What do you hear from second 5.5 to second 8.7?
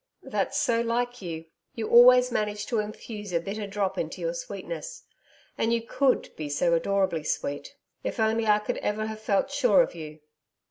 And you COULD be so adorably sweet... If only I